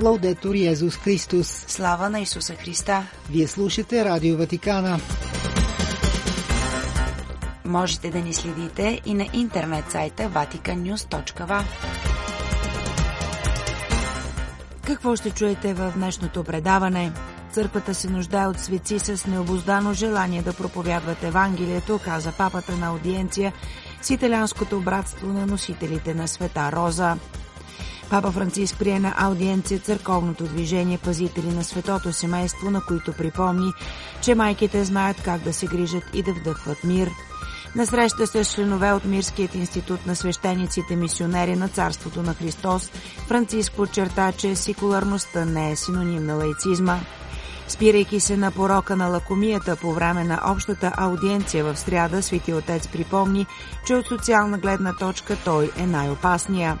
Лаудетор 0.00 0.54
Йезус 0.54 0.96
Христос. 0.96 1.64
Слава 1.68 2.10
на 2.10 2.20
Исуса 2.20 2.54
Христа. 2.54 3.06
Вие 3.30 3.46
слушате 3.46 4.04
Радио 4.04 4.36
Ватикана. 4.36 5.00
Можете 7.64 8.10
да 8.10 8.18
ни 8.18 8.34
следите 8.34 9.00
и 9.06 9.14
на 9.14 9.26
интернет 9.32 9.90
сайта 9.90 10.22
vaticannews.va. 10.22 11.62
Какво 14.86 15.16
ще 15.16 15.30
чуете 15.30 15.74
в 15.74 15.92
днешното 15.96 16.44
предаване? 16.44 17.12
Църквата 17.52 17.94
се 17.94 18.10
нуждае 18.10 18.46
от 18.46 18.58
светци 18.58 18.98
с 18.98 19.26
необоздано 19.26 19.92
желание 19.92 20.42
да 20.42 20.52
проповядват 20.52 21.22
Евангелието, 21.22 22.00
каза 22.04 22.32
папата 22.32 22.76
на 22.76 22.86
аудиенция 22.86 23.52
с 24.02 24.10
италианското 24.10 24.80
братство 24.80 25.26
на 25.26 25.46
носителите 25.46 26.14
на 26.14 26.28
Света 26.28 26.72
Роза. 26.72 27.16
Папа 28.10 28.32
Франциск 28.32 28.78
прие 28.78 28.98
на 28.98 29.14
аудиенция 29.16 29.80
църковното 29.80 30.44
движение 30.44 30.98
Пазители 30.98 31.54
на 31.54 31.64
светото 31.64 32.12
семейство, 32.12 32.70
на 32.70 32.80
които 32.88 33.12
припомни, 33.12 33.72
че 34.22 34.34
майките 34.34 34.84
знаят 34.84 35.22
как 35.22 35.42
да 35.42 35.52
се 35.52 35.66
грижат 35.66 36.04
и 36.14 36.22
да 36.22 36.32
вдъхват 36.32 36.84
мир. 36.84 37.10
На 37.76 37.86
среща 37.86 38.26
с 38.26 38.54
членове 38.54 38.92
от 38.92 39.04
Мирският 39.04 39.54
институт 39.54 40.06
на 40.06 40.16
свещениците 40.16 40.96
мисионери 40.96 41.56
на 41.56 41.68
Царството 41.68 42.22
на 42.22 42.34
Христос, 42.34 42.90
Франциск 43.26 43.72
подчерта, 43.72 44.32
че 44.32 44.56
секуларността 44.56 45.44
не 45.44 45.70
е 45.70 45.76
синоним 45.76 46.26
на 46.26 46.34
лаицизма. 46.34 46.98
Спирайки 47.68 48.20
се 48.20 48.36
на 48.36 48.50
порока 48.50 48.96
на 48.96 49.06
лакомията 49.06 49.76
по 49.76 49.92
време 49.92 50.24
на 50.24 50.40
общата 50.44 50.92
аудиенция 50.96 51.64
в 51.64 51.76
сряда, 51.76 52.22
Свети 52.22 52.54
Отец 52.54 52.88
припомни, 52.88 53.46
че 53.86 53.94
от 53.94 54.06
социална 54.06 54.58
гледна 54.58 54.92
точка 54.96 55.36
той 55.44 55.70
е 55.76 55.86
най-опасния. 55.86 56.78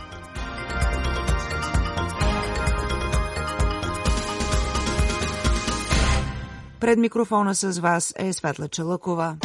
Пред 6.80 6.98
микрофона 6.98 7.54
с 7.54 7.78
вас 7.78 8.14
е 8.16 8.32
Светла 8.32 8.68
Чалъкова. 8.68 9.36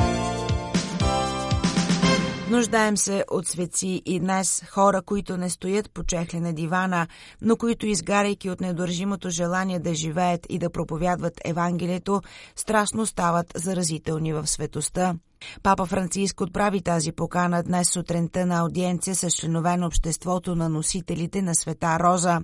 Нуждаем 2.50 2.98
се 2.98 3.23
от 3.31 3.48
светци 3.48 4.02
и 4.06 4.20
днес 4.20 4.64
хора, 4.70 5.02
които 5.02 5.38
не 5.38 5.50
стоят 5.50 5.92
по 5.92 6.04
чехли 6.04 6.39
на 6.39 6.54
дивана, 6.54 7.08
но 7.42 7.58
които, 7.58 7.88
изгаряйки 7.88 8.50
от 8.50 8.61
недържимото 8.61 9.30
желание 9.30 9.80
да 9.80 9.94
живеят 9.94 10.45
и 10.50 10.59
да 10.59 10.70
проповядват 10.70 11.34
Евангелието, 11.45 12.22
страшно 12.56 13.06
стават 13.06 13.54
заразителни 13.56 14.34
в 14.34 14.48
светостта. 14.48 15.16
Папа 15.63 15.86
Франциск 15.86 16.41
отправи 16.41 16.81
тази 16.81 17.11
покана 17.11 17.63
днес 17.63 17.89
сутринта 17.89 18.45
на 18.45 18.59
аудиенция 18.59 19.16
с 19.16 19.31
членове 19.31 19.77
на 19.77 19.88
обществото 19.88 20.55
на 20.55 20.69
носителите 20.69 21.41
на 21.41 21.55
Света 21.55 21.99
Роза. 21.99 22.39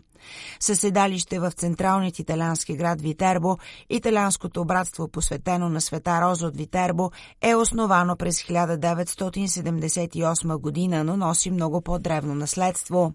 Със 0.59 0.79
седалище 0.79 1.39
в 1.39 1.51
централният 1.51 2.19
италиански 2.19 2.75
град 2.75 3.01
Витербо, 3.01 3.57
италианското 3.89 4.65
братство, 4.65 5.07
посветено 5.07 5.69
на 5.69 5.81
Света 5.81 6.21
Роза 6.21 6.47
от 6.47 6.57
Витербо, 6.57 7.11
е 7.41 7.55
основано 7.55 8.15
през 8.15 8.43
1978 8.43 10.57
година, 10.57 11.03
но 11.03 11.17
носи 11.17 11.51
много 11.51 11.81
по-древно 11.81 12.35
наследство. 12.35 13.13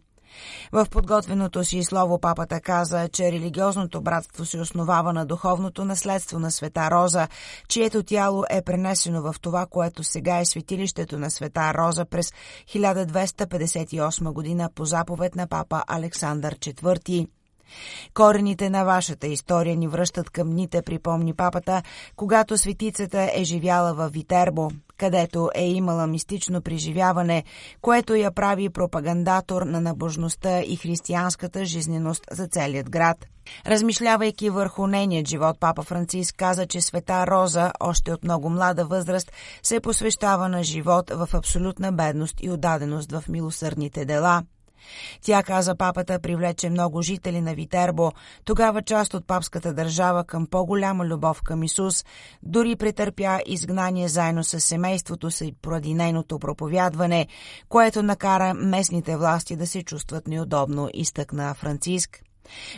В 0.72 0.86
подготвеното 0.90 1.64
си 1.64 1.82
слово 1.82 2.18
папата 2.18 2.60
каза, 2.60 3.08
че 3.08 3.32
религиозното 3.32 4.00
братство 4.00 4.44
се 4.44 4.60
основава 4.60 5.12
на 5.12 5.26
духовното 5.26 5.84
наследство 5.84 6.38
на 6.38 6.50
Света 6.50 6.90
Роза, 6.90 7.28
чието 7.68 8.02
тяло 8.02 8.44
е 8.50 8.62
пренесено 8.62 9.22
в 9.22 9.34
това, 9.40 9.66
което 9.66 10.04
сега 10.04 10.38
е 10.38 10.44
светилището 10.44 11.18
на 11.18 11.30
Света 11.30 11.74
Роза 11.74 12.04
през 12.04 12.32
1258 12.68 14.32
година 14.32 14.70
по 14.74 14.84
заповед 14.84 15.34
на 15.34 15.46
папа 15.46 15.82
Александър 15.86 16.54
IV. 16.54 17.26
Корените 18.14 18.70
на 18.70 18.84
вашата 18.84 19.26
история 19.26 19.76
ни 19.76 19.88
връщат 19.88 20.30
към 20.30 20.50
дните, 20.50 20.82
припомни 20.82 21.34
папата, 21.34 21.82
когато 22.16 22.58
светицата 22.58 23.30
е 23.34 23.44
живяла 23.44 23.94
в 23.94 24.08
Витербо, 24.08 24.70
където 24.98 25.50
е 25.54 25.66
имала 25.66 26.06
мистично 26.06 26.62
преживяване, 26.62 27.44
което 27.80 28.14
я 28.14 28.32
прави 28.32 28.70
пропагандатор 28.70 29.62
на 29.62 29.80
набожността 29.80 30.60
и 30.60 30.76
християнската 30.76 31.64
жизненост 31.64 32.24
за 32.30 32.46
целият 32.46 32.90
град. 32.90 33.26
Размишлявайки 33.66 34.50
върху 34.50 34.86
нейният 34.86 35.28
живот, 35.28 35.56
папа 35.60 35.82
Франциск 35.82 36.34
каза, 36.36 36.66
че 36.66 36.80
света 36.80 37.26
Роза, 37.26 37.72
още 37.80 38.12
от 38.12 38.24
много 38.24 38.50
млада 38.50 38.84
възраст, 38.84 39.32
се 39.62 39.80
посвещава 39.80 40.48
на 40.48 40.62
живот 40.62 41.10
в 41.10 41.28
абсолютна 41.34 41.92
бедност 41.92 42.34
и 42.40 42.50
отдаденост 42.50 43.12
в 43.12 43.24
милосърдните 43.28 44.04
дела– 44.04 44.42
тя, 45.22 45.42
каза 45.42 45.74
папата, 45.74 46.18
привлече 46.18 46.70
много 46.70 47.02
жители 47.02 47.40
на 47.40 47.54
Витербо, 47.54 48.12
тогава 48.44 48.82
част 48.82 49.14
от 49.14 49.26
папската 49.26 49.74
държава 49.74 50.24
към 50.24 50.46
по-голяма 50.46 51.06
любов 51.06 51.42
към 51.42 51.62
Исус, 51.62 52.04
дори 52.42 52.76
претърпя 52.76 53.40
изгнание 53.46 54.08
заедно 54.08 54.44
с 54.44 54.60
семейството 54.60 55.30
си 55.30 55.54
поради 55.62 55.94
нейното 55.94 56.38
проповядване, 56.38 57.26
което 57.68 58.02
накара 58.02 58.54
местните 58.54 59.16
власти 59.16 59.56
да 59.56 59.66
се 59.66 59.82
чувстват 59.82 60.28
неудобно, 60.28 60.88
изтъкна 60.94 61.54
Франциск. 61.54 62.24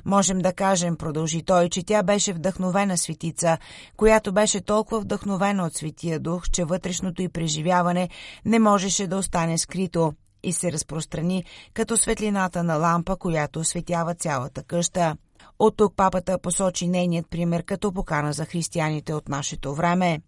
Можем 0.05 0.39
да 0.39 0.53
кажем, 0.53 0.97
продължи 0.97 1.43
той, 1.43 1.69
че 1.69 1.83
тя 1.83 2.03
беше 2.03 2.33
вдъхновена 2.33 2.99
светица, 2.99 3.59
която 3.97 4.33
беше 4.33 4.61
толкова 4.61 5.01
вдъхновена 5.01 5.67
от 5.67 5.75
Светия 5.75 6.21
Дух, 6.21 6.51
че 6.53 6.65
вътрешното 6.65 7.23
й 7.23 7.29
преживяване 7.29 8.09
не 8.45 8.59
можеше 8.59 9.07
да 9.07 9.17
остане 9.17 9.59
скрито 9.59 10.13
и 10.47 10.53
се 10.53 10.73
разпространи 10.73 11.45
като 11.75 11.97
светлината 11.97 12.63
на 12.63 12.77
лампа, 12.77 13.17
която 13.17 13.61
осветява 13.61 14.15
цялата 14.15 14.63
къща. 14.63 15.17
От 15.59 15.77
тук 15.77 15.97
папата 15.97 16.39
посочи 16.39 16.89
нейният 16.89 17.31
пример 17.31 17.65
като 17.65 17.93
покана 17.93 18.33
за 18.33 18.45
християните 18.45 19.15
от 19.15 19.29
нашето 19.29 19.75
време. 19.75 20.21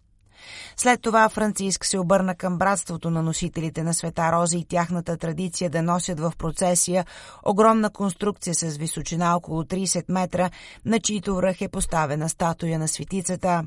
След 0.77 1.01
това 1.01 1.29
Франциск 1.29 1.85
се 1.85 1.99
обърна 1.99 2.35
към 2.35 2.57
братството 2.57 3.09
на 3.09 3.23
носителите 3.23 3.83
на 3.83 3.93
света 3.93 4.31
Роза 4.31 4.57
и 4.57 4.65
тяхната 4.65 5.17
традиция 5.17 5.69
да 5.69 5.81
носят 5.81 6.19
в 6.19 6.33
процесия 6.37 7.05
огромна 7.45 7.89
конструкция 7.89 8.55
с 8.55 8.77
височина 8.77 9.35
около 9.35 9.63
30 9.63 10.03
метра, 10.09 10.49
на 10.85 10.99
чието 10.99 11.35
връх 11.35 11.61
е 11.61 11.69
поставена 11.69 12.29
статуя 12.29 12.79
на 12.79 12.87
светицата. 12.87 13.63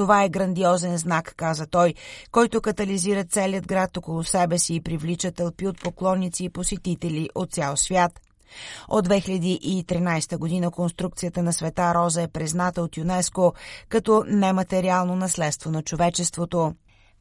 Това 0.00 0.24
е 0.24 0.28
грандиозен 0.28 0.96
знак, 0.96 1.34
каза 1.36 1.66
той, 1.66 1.94
който 2.30 2.60
катализира 2.60 3.24
целият 3.24 3.66
град 3.66 3.96
около 3.96 4.24
себе 4.24 4.58
си 4.58 4.74
и 4.74 4.80
привлича 4.80 5.32
тълпи 5.32 5.66
от 5.66 5.80
поклонници 5.80 6.44
и 6.44 6.48
посетители 6.48 7.28
от 7.34 7.52
цял 7.52 7.76
свят. 7.76 8.20
От 8.88 9.08
2013 9.08 10.38
година 10.38 10.70
конструкцията 10.70 11.42
на 11.42 11.52
Света 11.52 11.94
Роза 11.94 12.22
е 12.22 12.28
призната 12.28 12.82
от 12.82 12.96
ЮНЕСКО 12.96 13.54
като 13.88 14.24
нематериално 14.26 15.16
наследство 15.16 15.70
на 15.70 15.82
човечеството. 15.82 16.74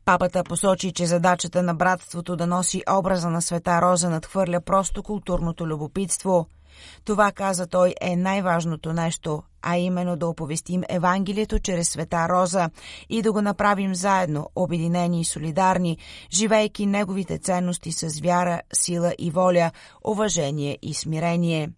Папата 0.06 0.44
посочи, 0.44 0.92
че 0.92 1.06
задачата 1.06 1.64
на 1.64 1.74
братството 1.74 2.36
да 2.36 2.48
носи 2.48 2.84
образа 2.90 3.30
на 3.30 3.42
Света 3.42 3.82
Роза 3.82 4.10
надхвърля 4.10 4.62
просто 4.62 5.04
културното 5.04 5.68
любопитство– 5.68 6.48
това, 7.06 7.32
каза 7.32 7.68
той, 7.68 7.96
е 8.02 8.16
най-важното 8.16 8.94
нещо, 8.94 9.44
а 9.62 9.78
именно 9.78 10.16
да 10.16 10.28
оповестим 10.28 10.84
Евангелието 10.90 11.60
чрез 11.60 11.90
света 11.90 12.30
Роза 12.30 12.70
и 13.10 13.22
да 13.22 13.32
го 13.32 13.42
направим 13.42 13.96
заедно, 13.96 14.50
обединени 14.56 15.22
и 15.22 15.26
солидарни, 15.26 15.98
живейки 16.32 16.86
неговите 16.86 17.38
ценности 17.38 17.92
с 17.92 18.20
вяра, 18.20 18.62
сила 18.74 19.14
и 19.20 19.32
воля, 19.32 19.72
уважение 20.04 20.78
и 20.82 20.94
смирение. 20.94 21.70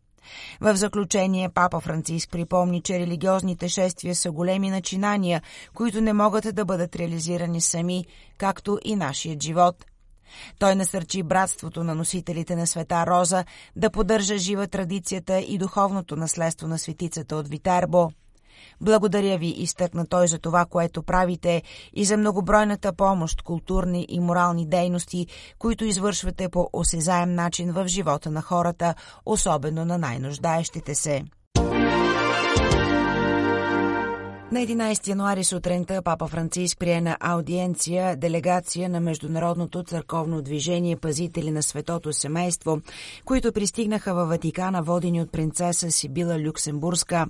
В 0.62 0.76
заключение 0.76 1.50
папа 1.50 1.80
Франциск 1.80 2.32
припомни, 2.32 2.82
че 2.82 3.00
религиозните 3.00 3.70
шествия 3.70 4.16
са 4.16 4.32
големи 4.32 4.70
начинания, 4.70 5.42
които 5.74 6.02
не 6.02 6.14
могат 6.14 6.56
да 6.56 6.66
бъдат 6.66 6.96
реализирани 6.96 7.62
сами, 7.62 8.06
както 8.38 8.80
и 8.84 8.96
нашият 8.96 9.44
живот– 9.44 9.86
той 10.60 10.76
насърчи 10.76 11.24
братството 11.24 11.84
на 11.84 11.96
носителите 11.96 12.56
на 12.56 12.68
света 12.68 13.06
Роза 13.06 13.44
да 13.76 13.90
поддържа 13.90 14.38
жива 14.38 14.68
традицията 14.68 15.40
и 15.40 15.58
духовното 15.58 16.16
наследство 16.16 16.68
на 16.68 16.80
светицата 16.80 17.36
от 17.36 17.48
Витербо. 17.48 18.12
Благодаря 18.82 19.38
ви, 19.38 19.48
изтъкна 19.48 20.06
той 20.06 20.28
за 20.28 20.40
това, 20.40 20.66
което 20.66 21.04
правите 21.04 21.64
и 21.94 22.06
за 22.06 22.18
многобройната 22.18 22.94
помощ, 22.94 23.42
културни 23.42 24.06
и 24.10 24.20
морални 24.20 24.66
дейности, 24.66 25.28
които 25.60 25.86
извършвате 25.86 26.50
по 26.50 26.70
осезаем 26.74 27.36
начин 27.36 27.72
в 27.72 27.88
живота 27.88 28.32
на 28.32 28.42
хората, 28.42 28.96
особено 29.26 29.86
на 29.86 29.98
най-нуждаещите 29.98 30.96
се. 30.96 31.24
На 34.52 34.60
11 34.60 35.08
януари 35.08 35.44
сутринта 35.44 36.02
папа 36.02 36.28
Франциск 36.28 36.80
прие 36.80 37.02
на 37.02 37.18
аудиенция 37.20 38.16
делегация 38.16 38.90
на 38.90 39.00
Международното 39.00 39.84
църковно 39.84 40.42
движение 40.42 40.96
Пазители 40.96 41.52
на 41.52 41.64
светото 41.64 42.14
семейство, 42.14 42.82
които 43.26 43.52
пристигнаха 43.52 44.14
във 44.14 44.30
Ватикана, 44.30 44.84
водени 44.84 45.22
от 45.22 45.32
принцеса 45.32 45.92
Сибила 45.92 46.40
Люксембургска. 46.40 47.26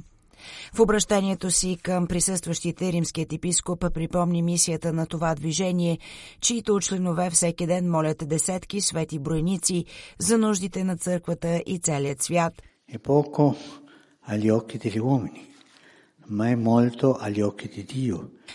В 0.73 0.79
обращението 0.79 1.51
си 1.51 1.77
към 1.83 2.07
присъстващите 2.07 2.91
римският 2.91 3.33
епископ 3.33 3.93
припомни 3.93 4.41
мисията 4.41 4.93
на 4.93 5.05
това 5.05 5.35
движение, 5.35 5.99
чието 6.39 6.79
членове 6.79 7.29
всеки 7.29 7.67
ден 7.67 7.91
молят 7.91 8.27
десетки 8.27 8.81
свети 8.81 9.19
бройници 9.19 9.85
за 10.19 10.37
нуждите 10.37 10.83
на 10.83 10.97
църквата 10.97 11.63
и 11.65 11.79
целият 11.79 12.23
свят. 12.23 12.53
Е 12.93 12.97
поко 12.97 13.55
agli 14.27 14.51
occhi 14.51 14.77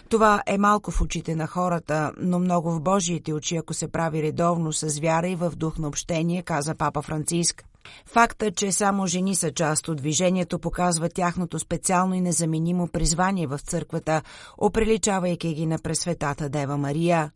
Това 0.09 0.43
е 0.47 0.59
малко 0.59 0.91
в 0.91 1.01
очите 1.01 1.35
на 1.35 1.47
хората, 1.47 2.13
но 2.19 2.39
много 2.39 2.71
в 2.71 2.81
Божиите 2.81 3.33
очи, 3.33 3.57
ако 3.57 3.75
се 3.75 3.89
прави 3.89 4.23
редовно 4.23 4.73
с 4.73 4.99
вяра 5.01 5.29
и 5.29 5.37
в 5.37 5.53
дух 5.57 5.79
на 5.79 5.89
общение, 5.89 6.43
каза 6.43 6.75
папа 6.75 7.03
Франциск. 7.03 7.65
Факта, 8.07 8.51
че 8.51 8.73
само 8.73 9.07
жени 9.07 9.35
са 9.35 9.53
част 9.53 9.89
от 9.89 9.97
движението, 9.97 10.59
показва 10.59 11.09
тяхното 11.09 11.59
специално 11.59 12.15
и 12.15 12.21
незаменимо 12.21 12.89
призвание 12.89 13.47
в 13.47 13.59
църквата, 13.59 14.23
оприличавайки 14.59 15.55
ги 15.55 15.67
на 15.67 15.79
Пресветата 15.79 16.49
Дева 16.49 16.77
Мария. 16.77 17.31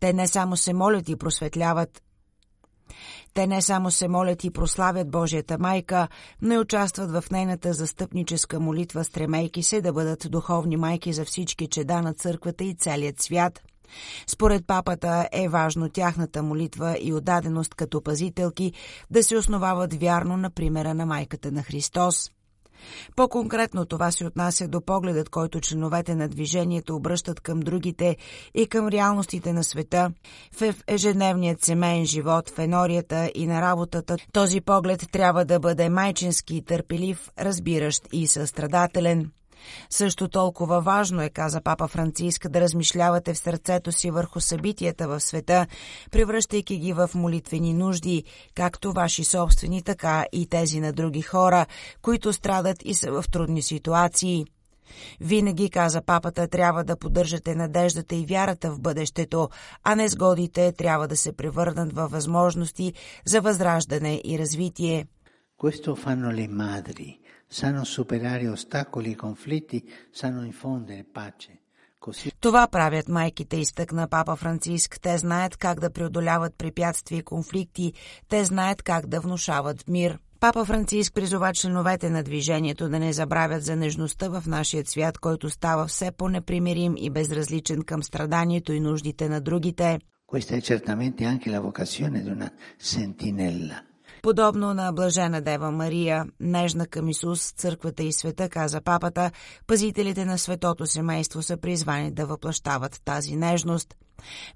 Те 0.00 0.12
не 0.12 0.26
само 0.26 0.56
се 0.56 0.72
молят 0.72 1.08
и 1.08 1.16
просветляват, 1.16 2.02
те 3.34 3.46
не 3.46 3.62
само 3.62 3.90
се 3.90 4.08
молят 4.08 4.44
и 4.44 4.50
прославят 4.50 5.10
Божията 5.10 5.58
майка, 5.58 6.08
но 6.42 6.54
и 6.54 6.58
участват 6.58 7.10
в 7.10 7.24
нейната 7.30 7.72
застъпническа 7.72 8.60
молитва, 8.60 9.04
стремейки 9.04 9.62
се 9.62 9.80
да 9.80 9.92
бъдат 9.92 10.26
духовни 10.30 10.76
майки 10.76 11.12
за 11.12 11.24
всички 11.24 11.66
чеда 11.66 12.02
на 12.02 12.14
църквата 12.14 12.64
и 12.64 12.74
целият 12.74 13.22
свят. 13.22 13.62
Според 14.26 14.66
папата 14.66 15.28
е 15.32 15.48
важно 15.48 15.88
тяхната 15.88 16.42
молитва 16.42 16.96
и 17.00 17.12
отдаденост 17.12 17.74
като 17.74 18.02
пазителки 18.02 18.72
да 19.10 19.22
се 19.22 19.36
основават 19.36 19.94
вярно 19.94 20.36
на 20.36 20.50
примера 20.50 20.94
на 20.94 21.06
майката 21.06 21.52
на 21.52 21.62
Христос. 21.62 22.30
По-конкретно 23.16 23.86
това 23.86 24.10
се 24.10 24.26
отнася 24.26 24.68
до 24.68 24.80
погледът, 24.80 25.28
който 25.28 25.60
членовете 25.60 26.14
на 26.14 26.28
движението 26.28 26.96
обръщат 26.96 27.40
към 27.40 27.60
другите 27.60 28.16
и 28.54 28.66
към 28.66 28.88
реалностите 28.88 29.52
на 29.52 29.64
света, 29.64 30.12
в 30.52 30.74
ежедневният 30.86 31.64
семейен 31.64 32.06
живот, 32.06 32.50
в 32.50 32.58
енорията 32.58 33.30
и 33.34 33.46
на 33.46 33.62
работата. 33.62 34.16
Този 34.32 34.60
поглед 34.60 35.06
трябва 35.12 35.44
да 35.44 35.60
бъде 35.60 35.88
майчински, 35.88 36.64
търпелив, 36.64 37.30
разбиращ 37.38 38.08
и 38.12 38.26
състрадателен. 38.26 39.30
Също 39.90 40.28
толкова 40.28 40.80
важно 40.80 41.22
е, 41.22 41.28
каза 41.28 41.60
папа 41.60 41.88
Франциск, 41.88 42.48
да 42.48 42.60
размишлявате 42.60 43.34
в 43.34 43.38
сърцето 43.38 43.92
си 43.92 44.10
върху 44.10 44.40
събитията 44.40 45.08
в 45.08 45.20
света, 45.20 45.66
превръщайки 46.10 46.78
ги 46.78 46.92
в 46.92 47.10
молитвени 47.14 47.74
нужди, 47.74 48.24
както 48.54 48.92
ваши 48.92 49.24
собствени, 49.24 49.82
така 49.82 50.24
и 50.32 50.46
тези 50.46 50.80
на 50.80 50.92
други 50.92 51.22
хора, 51.22 51.66
които 52.02 52.32
страдат 52.32 52.76
и 52.84 52.94
са 52.94 53.12
в 53.12 53.24
трудни 53.30 53.62
ситуации. 53.62 54.44
Винаги, 55.20 55.70
каза 55.70 56.02
папата, 56.02 56.48
трябва 56.48 56.84
да 56.84 56.96
поддържате 56.96 57.54
надеждата 57.54 58.14
и 58.14 58.26
вярата 58.26 58.70
в 58.70 58.80
бъдещето, 58.80 59.48
а 59.84 59.94
незгодите 59.94 60.72
трябва 60.72 61.08
да 61.08 61.16
се 61.16 61.32
превърнат 61.32 61.92
във 61.92 62.10
възможности 62.10 62.92
за 63.26 63.40
възраждане 63.40 64.20
и 64.24 64.38
развитие. 64.38 65.06
Questo 65.64 65.96
fanno 65.96 66.30
le 66.30 66.46
madri 66.62 67.10
sanno 67.48 67.84
superare 67.84 68.48
ostacoli 68.48 69.12
e 69.12 69.16
conflitti, 69.16 69.82
sanno 70.10 70.44
infondere 70.44 71.04
pace. 71.04 71.58
Това 72.40 72.68
правят 72.68 73.08
майките, 73.08 73.56
изтъкна 73.56 74.08
папа 74.08 74.36
Франциск. 74.36 75.00
Те 75.00 75.18
знаят 75.18 75.56
как 75.56 75.80
да 75.80 75.90
преодоляват 75.90 76.54
препятствия 76.58 77.18
и 77.18 77.22
конфликти, 77.22 77.92
те 78.28 78.44
знаят 78.44 78.82
как 78.82 79.06
да 79.06 79.20
внушават 79.20 79.88
мир. 79.88 80.18
Папа 80.40 80.64
Франциск 80.64 81.14
призова 81.14 81.52
членовете 81.52 82.10
на 82.10 82.22
движението 82.22 82.88
да 82.88 82.98
не 82.98 83.12
забравят 83.12 83.64
за 83.64 83.76
нежността 83.76 84.28
в 84.28 84.46
нашия 84.46 84.84
свят, 84.86 85.18
който 85.18 85.50
става 85.50 85.86
все 85.86 86.10
по-непримирим 86.10 86.94
и 86.96 87.10
безразличен 87.10 87.82
към 87.82 88.02
страданието 88.02 88.72
и 88.72 88.80
нуждите 88.80 89.28
на 89.28 89.40
другите. 89.40 89.98
Questa 90.26 90.54
è 90.54 90.60
certamente 90.60 91.24
anche 91.24 91.50
la 91.50 91.60
vocazione 91.60 92.22
di 92.22 92.30
una 92.30 92.50
sentinella 92.78 93.78
Подобно 94.22 94.74
на 94.74 94.92
блажена 94.92 95.40
Дева 95.40 95.70
Мария, 95.70 96.26
нежна 96.40 96.86
към 96.86 97.08
Исус, 97.08 97.52
църквата 97.52 98.02
и 98.02 98.12
света, 98.12 98.48
каза 98.48 98.80
папата, 98.80 99.30
пазителите 99.66 100.24
на 100.24 100.38
светото 100.38 100.86
семейство 100.86 101.42
са 101.42 101.56
призвани 101.56 102.10
да 102.10 102.26
въплащават 102.26 103.00
тази 103.04 103.36
нежност. 103.36 103.94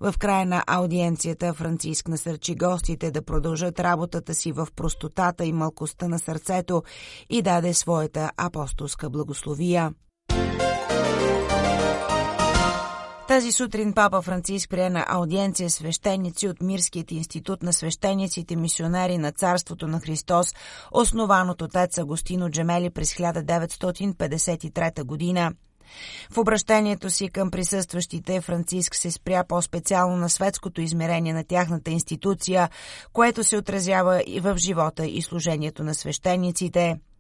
В 0.01 0.15
края 0.19 0.47
на 0.47 0.65
аудиенцията 0.67 1.55
Франциск 1.55 2.09
насърчи 2.09 2.55
гостите 2.55 3.11
да 3.11 3.23
продължат 3.23 3.81
работата 3.81 4.35
си 4.35 4.53
в 4.53 4.69
простотата 4.77 5.45
и 5.45 5.53
малкостта 5.53 6.09
на 6.09 6.19
сърцето 6.19 6.83
и 7.31 7.43
даде 7.43 7.75
своята 7.75 8.31
апостолска 8.37 9.11
благословия. 9.11 9.93
Тази 13.33 13.53
сутрин 13.53 13.93
папа 13.93 14.23
Франциск 14.23 14.71
прие 14.71 14.91
на 14.91 15.07
аудиенция 15.09 15.71
свещеници 15.71 16.49
от 16.49 16.63
Мирският 16.63 17.11
институт 17.11 17.63
на 17.63 17.73
свещениците 17.73 18.57
мисионари 18.57 19.19
на 19.19 19.33
Царството 19.33 19.89
на 19.89 20.01
Христос, 20.01 20.55
основан 20.91 21.51
от 21.51 21.63
отец 21.63 21.99
Агустино 21.99 22.51
Джемели 22.51 22.91
през 22.91 23.15
1953 23.15 25.05
година. 25.05 25.53
В 26.31 26.39
обращението 26.39 27.11
си 27.11 27.29
към 27.29 27.51
присъстващите 27.51 28.41
Франциск 28.41 28.95
се 28.95 29.11
спря 29.11 29.45
по-специално 29.45 30.17
на 30.17 30.31
светското 30.31 30.81
измерение 30.81 31.33
на 31.33 31.45
тяхната 31.45 31.91
институция, 31.91 32.69
което 33.13 33.45
се 33.45 33.57
отразява 33.57 34.23
и 34.27 34.41
в 34.41 34.57
живота 34.59 35.07
и 35.07 35.23
служението 35.23 35.85
на 35.85 35.95
свещениците– 35.95 36.97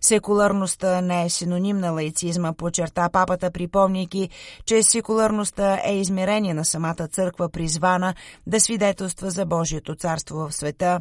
Секуларността 0.00 1.00
не 1.00 1.24
е 1.24 1.30
синоним 1.30 1.78
на 1.78 1.90
лаицизма, 1.90 2.52
почерта 2.52 3.08
папата, 3.12 3.50
припомняйки, 3.50 4.28
че 4.64 4.82
секуларността 4.82 5.80
е 5.84 5.96
измерение 5.96 6.54
на 6.54 6.64
самата 6.64 7.08
църква, 7.12 7.48
призвана 7.48 8.14
да 8.46 8.60
свидетелства 8.60 9.30
за 9.30 9.46
Божието 9.46 9.94
царство 9.94 10.48
в 10.48 10.52
света. 10.52 11.00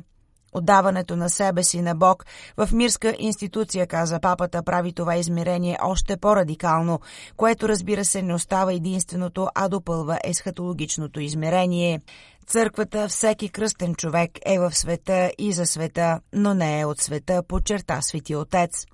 Отдаването 0.53 1.15
на 1.15 1.29
себе 1.29 1.63
си 1.63 1.81
на 1.81 1.95
Бог 1.95 2.25
в 2.57 2.69
мирска 2.73 3.15
институция, 3.19 3.87
каза 3.87 4.19
папата, 4.19 4.63
прави 4.63 4.93
това 4.93 5.15
измерение 5.15 5.77
още 5.83 6.17
по-радикално, 6.17 6.99
което 7.37 7.69
разбира 7.69 8.05
се 8.05 8.21
не 8.21 8.33
остава 8.33 8.73
единственото, 8.73 9.47
а 9.55 9.69
допълва 9.69 10.19
есхатологичното 10.23 11.19
измерение. 11.19 12.01
Църквата 12.47 13.07
всеки 13.07 13.49
кръстен 13.49 13.95
човек 13.95 14.31
е 14.45 14.59
в 14.59 14.75
света 14.75 15.31
и 15.37 15.53
за 15.53 15.65
света, 15.65 16.19
но 16.33 16.53
не 16.53 16.79
е 16.79 16.85
от 16.85 17.01
света, 17.01 17.43
подчерта 17.47 18.01
Свети 18.01 18.35
Отец. 18.35 18.85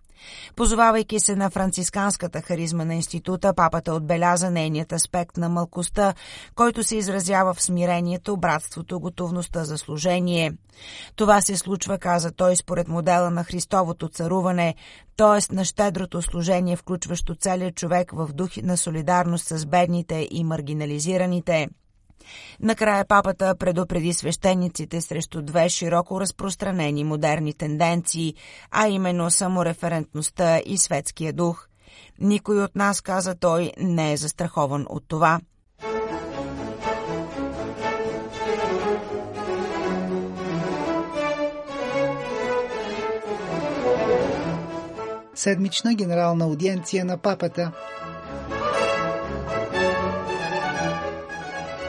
Позовавайки 0.56 1.20
се 1.20 1.36
на 1.36 1.50
францисканската 1.50 2.42
харизма 2.42 2.86
на 2.86 2.96
института, 2.96 3.54
папата 3.54 3.94
отбеляза 3.94 4.52
нейният 4.52 4.94
аспект 4.94 5.38
на 5.38 5.50
мълкостта, 5.50 6.14
който 6.56 6.84
се 6.84 6.96
изразява 6.96 7.54
в 7.54 7.62
смирението, 7.62 8.38
братството, 8.38 9.00
готовността 9.00 9.64
за 9.64 9.78
служение. 9.78 10.54
Това 11.16 11.42
се 11.42 11.58
случва, 11.58 11.98
каза 11.98 12.32
той, 12.32 12.56
според 12.56 12.88
модела 12.88 13.30
на 13.30 13.44
Христовото 13.44 14.10
царуване, 14.10 14.76
т.е. 15.18 15.56
на 15.56 15.66
щедрото 15.66 16.22
служение, 16.22 16.76
включващо 16.76 17.36
целият 17.36 17.76
човек 17.76 18.12
в 18.12 18.30
дух 18.34 18.50
на 18.58 18.78
солидарност 18.78 19.48
с 19.48 19.66
бедните 19.66 20.28
и 20.32 20.44
маргинализираните– 20.44 21.68
Накрая 22.60 23.06
папата 23.06 23.56
предупреди 23.56 24.14
свещениците 24.14 25.02
срещу 25.02 25.42
две 25.42 25.70
широко 25.70 26.22
разпространени 26.22 27.04
модерни 27.04 27.54
тенденции, 27.54 28.36
а 28.72 28.88
именно 28.88 29.32
самореферентността 29.32 30.62
и 30.66 30.78
светския 30.78 31.34
дух. 31.34 31.68
Никой 32.20 32.64
от 32.64 32.76
нас, 32.76 33.02
каза 33.02 33.36
той, 33.36 33.72
не 33.78 34.14
е 34.14 34.18
застрахован 34.18 34.86
от 34.90 35.04
това. 35.08 35.40
Седмична 45.36 45.94
генерална 45.94 46.46
аудиенция 46.46 47.06
на 47.06 47.18
папата– 47.18 47.72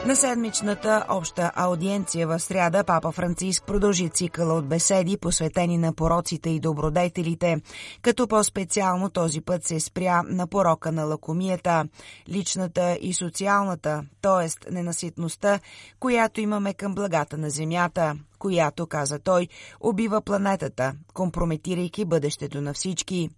На 0.05 0.15
седмичната 0.15 1.05
обща 1.09 1.51
аудиенция 1.55 2.27
в 2.27 2.39
сряда 2.39 2.83
папа 2.83 3.11
Франциск 3.11 3.63
продължи 3.65 4.09
цикъла 4.09 4.53
от 4.53 4.67
беседи, 4.67 5.17
посветени 5.17 5.77
на 5.77 5.93
пороците 5.93 6.49
и 6.49 6.59
добродетелите, 6.59 7.61
като 8.01 8.27
по-специално 8.27 9.09
този 9.09 9.41
път 9.41 9.63
се 9.63 9.79
спря 9.79 10.23
на 10.23 10.47
порока 10.47 10.91
на 10.91 11.05
лакомията, 11.05 11.85
личната 12.29 12.97
и 13.01 13.13
социалната, 13.13 14.03
т.е. 14.21 14.71
ненаситността, 14.71 15.59
която 15.99 16.41
имаме 16.41 16.73
към 16.73 16.95
благата 16.95 17.37
на 17.37 17.49
земята, 17.49 18.15
която, 18.39 18.87
каза 18.87 19.19
той, 19.19 19.47
убива 19.79 20.21
планетата, 20.21 20.93
компрометирайки 21.13 22.05
бъдещето 22.05 22.61
на 22.61 22.73
всички. 22.73 23.29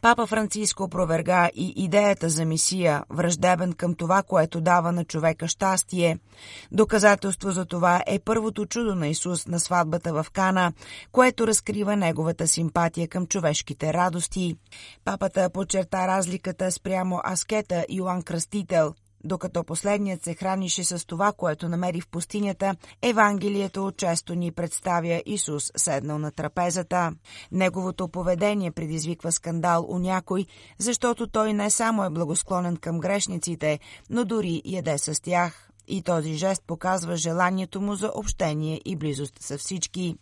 Папа 0.00 0.26
Франциско 0.26 0.88
проверга 0.88 1.50
и 1.54 1.72
идеята 1.76 2.28
за 2.28 2.44
мисия, 2.44 3.04
враждебен 3.10 3.72
към 3.72 3.94
това, 3.94 4.22
което 4.22 4.60
дава 4.60 4.92
на 4.92 5.04
човека 5.04 5.48
щастие. 5.48 6.18
Доказателство 6.72 7.50
за 7.50 7.64
това 7.64 8.02
е 8.06 8.18
първото 8.18 8.66
чудо 8.66 8.94
на 8.94 9.08
Исус 9.08 9.46
на 9.46 9.60
сватбата 9.60 10.12
в 10.12 10.26
Кана, 10.32 10.72
което 11.12 11.46
разкрива 11.46 11.96
неговата 11.96 12.46
симпатия 12.46 13.08
към 13.08 13.26
човешките 13.26 13.92
радости. 13.92 14.56
Папата 15.04 15.50
подчерта 15.50 16.08
разликата 16.08 16.72
спрямо 16.72 17.20
аскета 17.32 17.86
Йоанн 17.90 18.22
Кръстител– 18.22 18.94
Докато 19.24 19.64
последният 19.64 20.24
се 20.24 20.34
хранише 20.34 20.84
с 20.84 21.06
това, 21.06 21.32
което 21.32 21.68
намери 21.68 22.00
в 22.00 22.08
пустинята, 22.08 22.76
Евангелието 23.02 23.92
често 23.96 24.34
ни 24.34 24.52
представя 24.52 25.22
Исус 25.26 25.72
седнал 25.76 26.18
на 26.18 26.30
трапезата. 26.30 27.12
Неговото 27.52 28.08
поведение 28.08 28.70
предизвиква 28.70 29.32
скандал 29.32 29.86
у 29.88 29.98
някой, 29.98 30.46
защото 30.78 31.26
той 31.26 31.52
не 31.52 31.70
само 31.70 32.04
е 32.04 32.10
благосклонен 32.10 32.76
към 32.76 33.00
грешниците, 33.00 33.78
но 34.10 34.24
дори 34.24 34.62
яде 34.64 34.98
с 34.98 35.22
тях. 35.22 35.71
И 35.88 36.02
този 36.02 36.34
жест 36.34 36.62
показва 36.66 37.16
желанието 37.16 37.80
му 37.80 37.94
за 37.94 38.12
общение 38.14 38.80
и 38.84 38.96
близост 38.96 39.34
с 39.40 39.58
всички. 39.58 40.16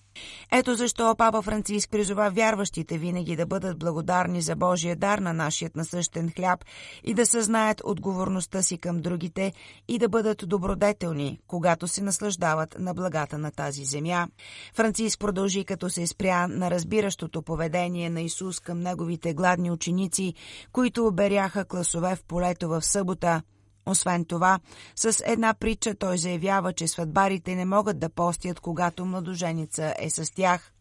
Ето 0.53 0.75
защо 0.75 1.15
Папа 1.19 1.43
Франциск 1.43 1.91
призова 1.91 2.31
вярващите 2.31 2.99
винаги 2.99 3.37
да 3.37 3.47
бъдат 3.47 3.79
благодарни 3.79 4.43
за 4.43 4.57
Божия 4.57 4.97
дар 4.97 5.19
на 5.19 5.33
нашият 5.33 5.77
насъщен 5.77 6.31
хляб 6.31 6.65
и 7.05 7.15
да 7.15 7.27
съзнаят 7.27 7.83
отговорността 7.85 8.63
си 8.63 8.79
към 8.79 9.01
другите 9.01 9.53
и 9.89 9.99
да 9.99 10.09
бъдат 10.09 10.49
добродетелни, 10.49 11.39
когато 11.47 11.89
се 11.89 12.03
наслаждават 12.03 12.77
на 12.79 12.95
благата 12.95 13.39
на 13.39 13.51
тази 13.51 13.85
земя. 13.85 14.29
Франциск 14.75 15.21
продължи 15.21 15.65
като 15.65 15.91
се 15.91 16.07
спря 16.07 16.47
на 16.47 16.71
разбиращото 16.71 17.43
поведение 17.43 18.11
на 18.11 18.21
Исус 18.21 18.61
към 18.61 18.81
неговите 18.81 19.35
гладни 19.35 19.71
ученици, 19.71 20.35
които 20.73 21.07
оберяха 21.07 21.65
класове 21.65 22.17
в 22.17 22.25
полето 22.25 22.69
в 22.69 22.83
събота– 22.83 23.43
освен 23.87 24.25
това, 24.25 24.59
с 24.97 25.23
една 25.27 25.55
притча 25.55 25.95
той 25.95 26.19
заявява, 26.19 26.73
че 26.73 26.89
сватбарите 26.89 27.55
не 27.55 27.65
могат 27.65 27.99
да 27.99 28.09
постят, 28.09 28.61
когато 28.61 29.05
младоженица 29.07 29.95
е 29.99 30.11
с 30.11 30.35
тях. 30.35 30.73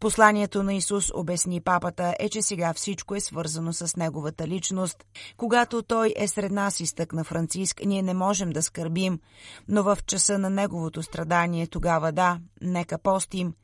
Посланието 0.00 0.62
на 0.62 0.74
Исус, 0.74 1.10
обясни 1.14 1.60
папата, 1.60 2.14
е, 2.18 2.28
че 2.28 2.42
сега 2.42 2.72
всичко 2.72 3.14
е 3.14 3.20
свързано 3.20 3.72
с 3.72 3.96
неговата 3.96 4.48
личност. 4.48 5.04
Когато 5.36 5.82
той 5.82 6.14
е 6.16 6.28
сред 6.28 6.52
нас, 6.52 6.80
изтъкна 6.80 7.24
Франциск, 7.24 7.80
ние 7.84 8.02
не 8.02 8.14
можем 8.14 8.50
да 8.50 8.62
скърбим, 8.62 9.20
но 9.68 9.82
в 9.82 9.98
часа 10.06 10.38
на 10.38 10.50
неговото 10.50 11.02
страдание 11.02 11.66
тогава 11.66 12.12
да, 12.12 12.38
нека 12.60 12.98
постим. 12.98 13.54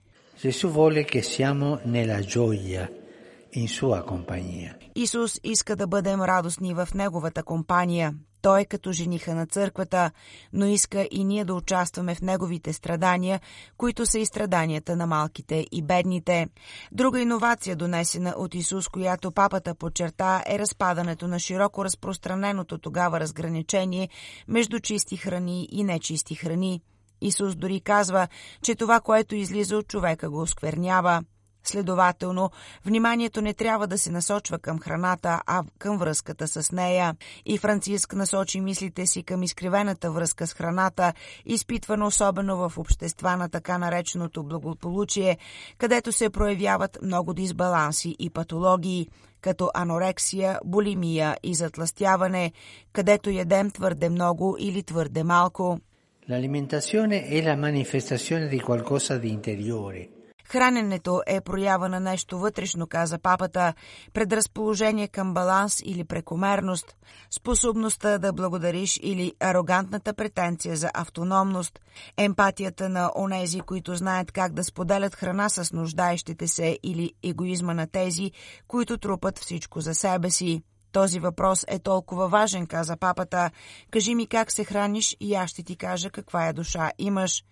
Gesù 0.42 0.70
vuole 0.70 1.04
che 1.04 1.20
siamo 1.22 1.80
nella 1.84 2.20
gioia 2.22 2.99
in 3.52 3.68
sua 3.68 4.02
compagnia. 4.02 4.76
Исус 4.94 5.40
иска 5.44 5.76
да 5.76 5.86
бъдем 5.86 6.22
радостни 6.22 6.74
в 6.74 6.88
Неговата 6.94 7.42
компания. 7.42 8.14
Той 8.42 8.64
като 8.64 8.92
жениха 8.92 9.34
на 9.34 9.46
църквата, 9.46 10.10
но 10.52 10.66
иска 10.66 11.08
и 11.10 11.24
ние 11.24 11.44
да 11.44 11.54
участваме 11.54 12.14
в 12.14 12.20
неговите 12.20 12.72
страдания, 12.72 13.40
които 13.76 14.06
са 14.06 14.18
и 14.18 14.26
страданията 14.26 14.96
на 14.96 15.06
малките 15.06 15.66
и 15.72 15.82
бедните. 15.82 16.48
Друга 16.92 17.20
иновация, 17.20 17.76
донесена 17.76 18.34
от 18.36 18.54
Исус, 18.54 18.88
която 18.88 19.32
папата 19.32 19.74
подчерта, 19.74 20.42
е 20.46 20.58
разпадането 20.58 21.28
на 21.28 21.38
широко 21.38 21.84
разпространеното 21.84 22.78
тогава 22.78 23.20
разграничение 23.20 24.08
между 24.48 24.80
чисти 24.80 25.16
храни 25.16 25.68
и 25.72 25.84
нечисти 25.84 26.34
храни. 26.34 26.82
Исус 27.20 27.56
дори 27.56 27.80
казва, 27.80 28.28
че 28.62 28.74
това, 28.74 29.00
което 29.00 29.34
излиза 29.34 29.76
от 29.76 29.88
човека, 29.88 30.30
го 30.30 30.40
осквернява. 30.40 31.22
Следователно, 31.64 32.50
вниманието 32.84 33.42
не 33.42 33.54
трябва 33.54 33.86
да 33.86 33.98
се 33.98 34.10
насочва 34.10 34.58
към 34.58 34.78
храната, 34.78 35.40
а 35.46 35.64
към 35.78 35.98
връзката 35.98 36.48
с 36.48 36.72
нея. 36.72 37.16
И 37.46 37.58
Франциск 37.58 38.14
насочи 38.14 38.60
мислите 38.60 39.06
си 39.06 39.22
към 39.22 39.42
изкривената 39.42 40.10
връзка 40.10 40.46
с 40.46 40.54
храната, 40.54 41.12
изпитвана 41.46 42.06
особено 42.06 42.56
в 42.56 42.78
общества 42.78 43.36
на 43.36 43.48
така 43.48 43.78
нареченото 43.78 44.42
благополучие, 44.42 45.38
където 45.78 46.12
се 46.12 46.30
проявяват 46.30 46.98
много 47.02 47.34
дисбаланси 47.34 48.16
и 48.18 48.30
патологии, 48.30 49.08
като 49.40 49.70
анорексия, 49.74 50.58
булимия 50.64 51.36
и 51.42 51.54
затластяване, 51.54 52.52
където 52.92 53.30
ядем 53.30 53.70
твърде 53.70 54.08
много 54.08 54.56
или 54.58 54.82
твърде 54.82 55.24
малко. 55.24 55.80
L'alimentazione 56.28 57.26
è 57.26 57.42
la 57.42 57.56
manifestazione 57.56 58.46
di 58.46 58.60
qualcosa 58.60 59.18
di 59.18 59.30
interiore. 59.38 60.19
Храненето 60.52 61.22
е 61.26 61.40
проява 61.40 61.88
на 61.88 62.00
нещо 62.00 62.38
вътрешно, 62.38 62.86
каза 62.86 63.18
папата, 63.18 63.74
предразположение 64.12 65.08
към 65.08 65.34
баланс 65.34 65.80
или 65.84 66.04
прекомерност, 66.04 66.96
способността 67.30 68.18
да 68.18 68.32
благодариш 68.32 68.98
или 69.02 69.32
арогантната 69.40 70.14
претенция 70.14 70.76
за 70.76 70.90
автономност, 70.94 71.80
емпатията 72.16 72.88
на 72.88 73.12
онези, 73.16 73.60
които 73.60 73.96
знаят 73.96 74.32
как 74.32 74.52
да 74.52 74.64
споделят 74.64 75.14
храна 75.14 75.48
с 75.48 75.72
нуждаещите 75.72 76.48
се 76.48 76.78
или 76.82 77.12
егоизма 77.22 77.74
на 77.74 77.86
тези, 77.86 78.30
които 78.68 78.98
трупат 78.98 79.38
всичко 79.38 79.80
за 79.80 79.94
себе 79.94 80.30
си. 80.30 80.62
Този 80.92 81.20
въпрос 81.20 81.64
е 81.68 81.78
толкова 81.78 82.28
важен, 82.28 82.66
каза 82.66 82.96
папата. 82.96 83.50
Кажи 83.90 84.14
ми 84.14 84.26
как 84.26 84.52
се 84.52 84.64
храниш 84.64 85.16
и 85.20 85.34
аз 85.34 85.50
ще 85.50 85.62
ти 85.62 85.76
кажа 85.76 86.10
каква 86.10 86.48
е 86.48 86.52
душа 86.52 86.90
имаш. 86.98 87.44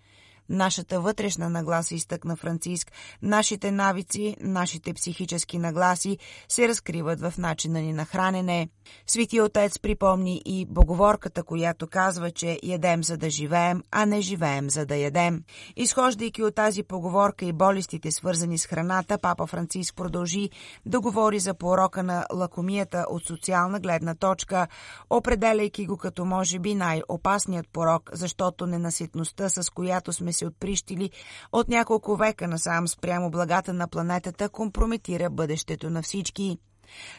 Нашата 0.49 1.01
вътрешна 1.01 1.49
нагласа, 1.49 1.95
изтъкна 1.95 2.35
Франциск, 2.35 2.91
нашите 3.21 3.71
навици, 3.71 4.35
нашите 4.41 4.93
психически 4.93 5.57
нагласи 5.57 6.17
се 6.49 6.67
разкриват 6.67 7.21
в 7.21 7.33
начина 7.37 7.79
ни 7.81 7.93
на 7.93 8.05
хранене. 8.05 8.69
Свети 9.07 9.41
Отец 9.41 9.79
припомни 9.79 10.41
и 10.45 10.65
боговорката, 10.65 11.43
която 11.43 11.87
казва, 11.87 12.31
че 12.31 12.59
ядем 12.63 13.03
за 13.03 13.17
да 13.17 13.29
живеем, 13.29 13.83
а 13.91 14.05
не 14.05 14.21
живеем 14.21 14.69
за 14.69 14.85
да 14.85 14.95
ядем. 14.95 15.43
Изхождайки 15.75 16.43
от 16.43 16.55
тази 16.55 16.83
поговорка 16.83 17.45
и 17.45 17.53
болестите, 17.53 18.11
свързани 18.11 18.57
с 18.57 18.65
храната, 18.65 19.17
папа 19.17 19.47
Франциск 19.47 19.95
продължи 19.95 20.49
да 20.85 20.99
говори 20.99 21.39
за 21.39 21.53
порока 21.53 22.03
на 22.03 22.25
лакомията 22.33 23.05
от 23.09 23.25
социална 23.25 23.79
гледна 23.79 24.15
точка, 24.15 24.67
определяйки 25.09 25.85
го 25.85 25.97
като 25.97 26.25
може 26.25 26.59
би 26.59 26.75
най-опасният 26.75 27.67
порок, 27.67 28.09
защото 28.13 28.65
ненаситността, 28.65 29.49
с 29.49 29.69
която 29.69 30.13
сме 30.13 30.33
се 30.39 30.45
отприщили 30.45 31.09
от 31.51 31.69
няколко 31.69 32.15
века 32.15 32.47
насам 32.47 32.87
спрямо 32.87 33.31
благата 33.31 33.73
на 33.73 33.87
планетата, 33.87 34.49
компрометира 34.49 35.29
бъдещето 35.29 35.89
на 35.89 36.01
всички. 36.01 36.57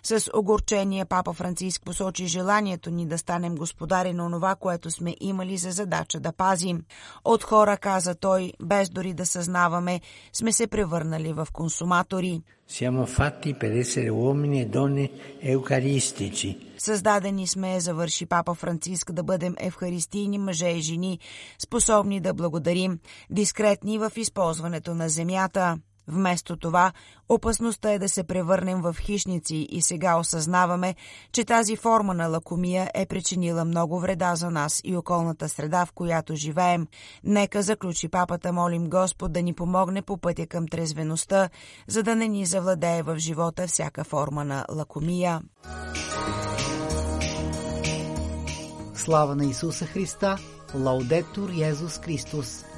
С 0.03 0.31
огорчение 0.35 1.05
папа 1.05 1.33
Франциск 1.33 1.83
посочи 1.85 2.27
желанието 2.27 2.91
ни 2.91 3.07
да 3.07 3.19
станем 3.19 3.55
господари 3.55 4.13
на 4.13 4.27
онова, 4.27 4.55
което 4.55 4.91
сме 4.91 5.17
имали 5.21 5.57
за 5.57 5.71
задача 5.71 6.21
да 6.21 6.33
пазим. 6.33 6.85
От 7.25 7.45
хора, 7.45 7.77
каза 7.77 8.15
той, 8.15 8.53
без 8.63 8.91
дори 8.91 9.15
да 9.15 9.27
съзнаваме, 9.27 10.01
сме 10.33 10.53
се 10.53 10.67
превърнали 10.67 11.33
в 11.33 11.49
консуматори. 11.53 12.43
Siamo 12.71 13.05
fatti 13.05 13.51
per 13.55 13.73
essere 13.77 14.11
uomini 14.11 14.61
e 14.61 14.67
donne 14.67 15.11
eucaristici. 15.41 16.59
Създадени 16.79 17.47
сме, 17.47 17.81
завърши 17.81 18.27
папа 18.27 18.55
Франциск, 18.55 19.13
да 19.13 19.23
бъдем 19.23 19.55
евхаристийни 19.59 20.39
мъже 20.39 20.69
и 20.69 20.81
жени, 20.81 21.19
способни 21.59 22.21
да 22.21 22.35
благодарим, 22.35 22.99
дискретни 23.31 23.99
в 23.99 24.13
използването 24.17 24.95
на 24.95 25.09
земята. 25.09 25.79
Вместо 26.11 26.57
това, 26.57 26.93
опасността 27.29 27.93
е 27.93 27.99
да 27.99 28.09
се 28.09 28.25
превърнем 28.25 28.83
в 28.83 28.97
хищници 29.01 29.57
и 29.71 29.83
сега 29.83 30.19
осъзнаваме, 30.19 30.95
че 31.33 31.45
тази 31.45 31.77
форма 31.77 32.15
на 32.15 32.27
лакомия 32.27 32.91
е 32.95 33.07
причинила 33.07 33.65
много 33.65 34.01
вреда 34.01 34.35
за 34.35 34.51
нас 34.51 34.81
и 34.85 34.97
околната 34.97 35.49
среда, 35.49 35.87
в 35.87 35.93
която 35.93 36.37
живеем. 36.37 36.87
Нека, 37.25 37.63
заключи 37.63 38.09
папата, 38.09 38.53
молим 38.53 38.91
Господ 38.91 39.33
да 39.33 39.43
ни 39.43 39.55
помогне 39.55 40.03
по 40.03 40.17
пътя 40.17 40.47
към 40.47 40.69
трезвеността, 40.69 41.49
за 41.87 42.03
да 42.03 42.17
не 42.17 42.29
ни 42.29 42.47
завладее 42.47 43.03
в 43.03 43.19
живота 43.19 43.67
всяка 43.67 44.05
форма 44.05 44.45
на 44.45 44.67
лакомия. 44.71 45.41
Слава 48.95 49.37
на 49.37 49.45
Исуса 49.45 49.87
Христа! 49.87 50.37
Лаудетур 50.75 51.51
Йезус 51.51 51.99
Христос! 51.99 52.70